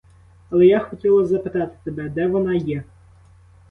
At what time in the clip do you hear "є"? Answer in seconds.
2.53-2.83